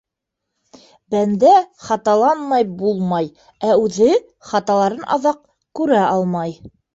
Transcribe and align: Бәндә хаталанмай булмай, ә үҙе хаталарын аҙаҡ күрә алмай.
Бәндә 1.15 1.51
хаталанмай 1.89 2.65
булмай, 2.79 3.29
ә 3.69 3.77
үҙе 3.83 4.09
хаталарын 4.53 5.05
аҙаҡ 5.19 5.39
күрә 5.81 6.01
алмай. 6.09 6.59